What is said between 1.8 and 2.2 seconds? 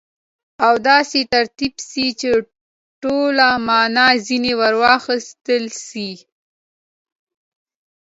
سي،